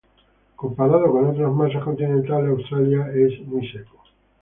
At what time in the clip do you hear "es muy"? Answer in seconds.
3.13-3.67